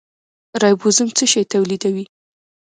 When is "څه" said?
1.17-1.23